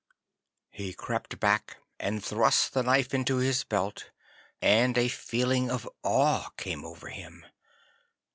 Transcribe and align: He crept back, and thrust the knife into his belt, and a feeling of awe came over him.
He 0.71 0.95
crept 0.95 1.39
back, 1.39 1.77
and 1.99 2.25
thrust 2.25 2.73
the 2.73 2.81
knife 2.81 3.13
into 3.13 3.37
his 3.37 3.63
belt, 3.63 4.09
and 4.59 4.97
a 4.97 5.07
feeling 5.07 5.69
of 5.69 5.87
awe 6.01 6.49
came 6.57 6.83
over 6.83 7.09
him. 7.09 7.45